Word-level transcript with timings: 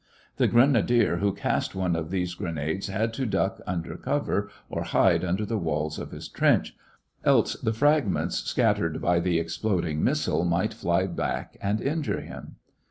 The 0.37 0.47
grenadier 0.47 1.17
who 1.17 1.31
cast 1.31 1.75
one 1.75 1.95
of 1.95 2.09
these 2.09 2.33
grenades 2.33 2.87
had 2.87 3.13
to 3.13 3.25
duck 3.27 3.61
under 3.67 3.95
cover 3.97 4.49
or 4.67 4.81
hide 4.81 5.23
under 5.23 5.45
the 5.45 5.59
walls 5.59 5.99
of 5.99 6.09
his 6.09 6.27
trench, 6.27 6.75
else 7.23 7.53
the 7.53 7.71
fragments 7.71 8.37
scattered 8.37 8.99
by 8.99 9.19
the 9.19 9.37
exploding 9.37 10.03
missile 10.03 10.43
might 10.43 10.73
fly 10.73 11.05
back 11.05 11.55
and 11.61 11.79
injure 11.79 12.21
him. 12.21 12.55